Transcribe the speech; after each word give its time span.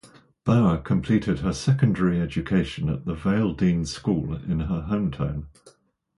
Bauer 0.45 0.77
completed 0.79 1.41
her 1.41 1.53
secondary 1.53 2.19
education 2.19 2.89
at 2.89 3.05
the 3.05 3.13
Vail-Deane 3.13 3.85
School 3.85 4.33
in 4.33 4.61
her 4.61 4.87
hometown. 4.89 5.45